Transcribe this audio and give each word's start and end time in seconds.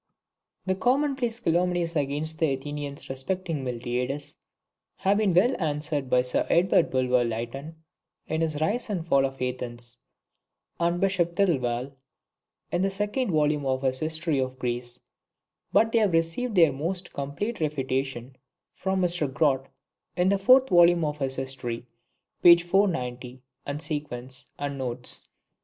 [The 0.65 0.73
common 0.73 1.15
place 1.15 1.39
calumnies 1.39 1.95
against 1.95 2.39
the 2.39 2.51
Athenians 2.55 3.07
respecting 3.07 3.63
Miltiades 3.63 4.35
have 4.95 5.19
been 5.19 5.31
well 5.31 5.55
answered 5.61 6.09
by 6.09 6.23
Sir 6.23 6.47
Edward 6.49 6.89
Bulwer 6.89 7.23
Lytton 7.23 7.83
in 8.25 8.41
his 8.41 8.59
"Rise 8.59 8.89
and 8.89 9.05
Fall 9.05 9.25
of 9.27 9.39
Athens," 9.39 9.99
and 10.79 10.99
Bishop 10.99 11.35
Thirlwall 11.35 11.91
in 12.71 12.81
the 12.81 12.89
second 12.89 13.29
volume 13.29 13.63
of 13.67 13.83
his 13.83 13.99
"History 13.99 14.39
of 14.39 14.57
Greece;" 14.57 14.99
but 15.71 15.91
they 15.91 15.99
have 15.99 16.13
received 16.13 16.55
their 16.55 16.73
most 16.73 17.13
complete 17.13 17.59
refutation 17.59 18.35
from 18.73 19.01
Mr. 19.03 19.31
Grote 19.31 19.67
in 20.17 20.29
the 20.29 20.39
fourth 20.39 20.69
volume 20.69 21.05
of 21.05 21.19
his 21.19 21.35
History, 21.35 21.85
p.490 22.41 23.41
et 23.67 23.81
seq., 23.83 24.11
and 24.57 24.79
notes. 24.79 25.27